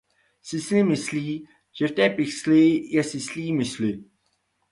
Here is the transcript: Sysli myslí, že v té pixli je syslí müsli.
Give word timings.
Sysli 0.41 0.83
myslí, 0.83 1.47
že 1.73 1.87
v 1.87 1.91
té 1.91 2.09
pixli 2.09 2.81
je 2.91 3.03
syslí 3.03 3.53
müsli. 3.53 4.03